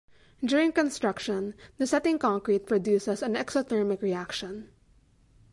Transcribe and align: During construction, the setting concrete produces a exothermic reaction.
During 0.43 0.71
construction, 0.71 1.53
the 1.77 1.85
setting 1.85 2.17
concrete 2.17 2.65
produces 2.65 3.21
a 3.21 3.27
exothermic 3.27 4.01
reaction. 4.01 4.71